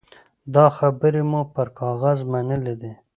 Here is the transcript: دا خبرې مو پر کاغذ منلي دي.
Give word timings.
دا 0.53 0.65
خبرې 0.77 1.21
مو 1.31 1.41
پر 1.53 1.67
کاغذ 1.79 2.17
منلي 2.31 2.73
دي. 2.81 2.91